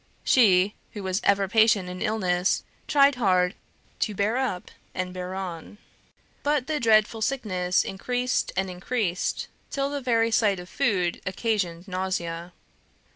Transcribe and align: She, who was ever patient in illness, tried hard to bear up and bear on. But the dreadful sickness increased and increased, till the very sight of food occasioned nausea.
She, 0.23 0.73
who 0.93 1.03
was 1.03 1.21
ever 1.23 1.47
patient 1.47 1.87
in 1.87 2.01
illness, 2.01 2.63
tried 2.87 3.13
hard 3.21 3.53
to 3.99 4.15
bear 4.15 4.35
up 4.35 4.71
and 4.95 5.13
bear 5.13 5.35
on. 5.35 5.77
But 6.41 6.65
the 6.65 6.79
dreadful 6.79 7.21
sickness 7.21 7.83
increased 7.83 8.51
and 8.57 8.67
increased, 8.67 9.47
till 9.69 9.91
the 9.91 10.01
very 10.01 10.31
sight 10.31 10.59
of 10.59 10.69
food 10.69 11.21
occasioned 11.27 11.87
nausea. 11.87 12.51